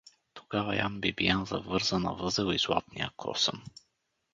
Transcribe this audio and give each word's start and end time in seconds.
Тогава 0.33 0.75
Ян 0.75 1.01
Бибиян 1.01 1.45
завърза 1.45 1.99
на 1.99 2.13
възел 2.13 2.53
и 2.53 2.57
златния 2.57 3.11
косъм. 3.17 3.63